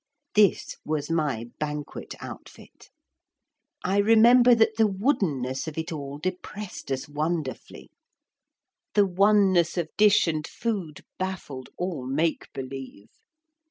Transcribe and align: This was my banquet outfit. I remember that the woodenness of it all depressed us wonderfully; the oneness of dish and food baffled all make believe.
This 0.33 0.77
was 0.83 1.11
my 1.11 1.51
banquet 1.59 2.15
outfit. 2.19 2.89
I 3.85 3.97
remember 3.99 4.55
that 4.55 4.75
the 4.77 4.87
woodenness 4.87 5.67
of 5.67 5.77
it 5.77 5.91
all 5.91 6.17
depressed 6.17 6.91
us 6.91 7.07
wonderfully; 7.07 7.91
the 8.95 9.05
oneness 9.05 9.77
of 9.77 9.89
dish 9.97 10.25
and 10.25 10.47
food 10.47 11.05
baffled 11.19 11.69
all 11.77 12.07
make 12.07 12.51
believe. 12.51 13.09